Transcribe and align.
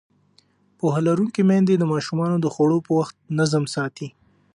پوهه 0.77 0.99
لرونکې 1.07 1.41
میندې 1.49 1.75
د 1.77 1.83
ماشومانو 1.93 2.35
د 2.41 2.45
خوړو 2.53 2.77
پر 2.85 2.93
وخت 2.99 3.15
نظم 3.37 3.63
ساتي. 3.75 4.07